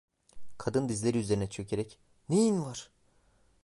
[0.57, 1.99] Kadın dizleri üzerine çökerek:
[2.29, 2.89] "Neyin var?"